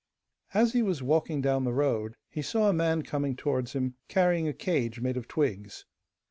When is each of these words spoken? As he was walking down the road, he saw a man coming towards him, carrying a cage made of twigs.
As 0.55 0.73
he 0.73 0.81
was 0.81 1.03
walking 1.03 1.41
down 1.41 1.63
the 1.63 1.73
road, 1.75 2.15
he 2.27 2.41
saw 2.41 2.67
a 2.67 2.73
man 2.73 3.03
coming 3.03 3.35
towards 3.35 3.73
him, 3.73 3.93
carrying 4.07 4.47
a 4.47 4.53
cage 4.53 4.99
made 4.99 5.15
of 5.15 5.27
twigs. 5.27 5.85